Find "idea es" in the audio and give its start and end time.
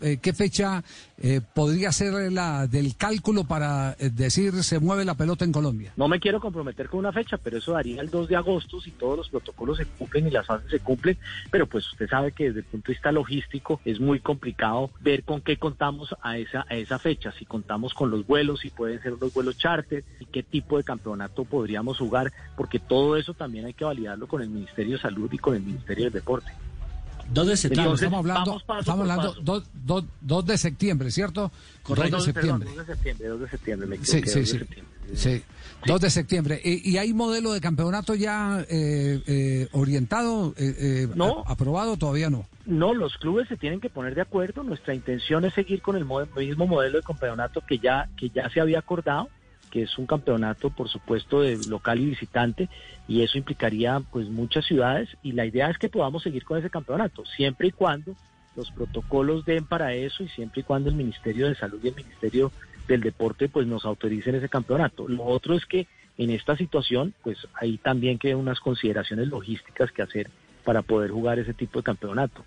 55.46-55.78